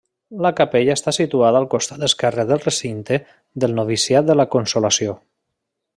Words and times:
La 0.43 0.51
capella 0.59 0.95
està 0.99 1.13
situada 1.17 1.59
al 1.63 1.67
costat 1.73 2.07
esquerre 2.09 2.47
del 2.53 2.63
recinte 2.63 3.21
del 3.65 3.79
noviciat 3.81 4.29
de 4.31 4.41
la 4.43 4.51
Consolació. 4.57 5.19